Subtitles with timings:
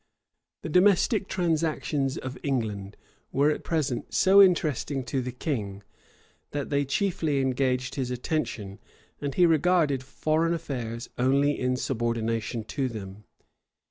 [0.01, 0.09] *
[0.63, 0.79] Burnet, vol.
[0.81, 0.81] ii.
[0.81, 0.81] p.
[0.81, 0.81] 83.
[0.81, 2.97] The domestic transactions of England
[3.31, 5.83] were at present so interesting to the king,
[6.49, 8.79] that they chiefly engaged his attention;
[9.21, 13.25] and he regarded foreign affairs only in subordination to them.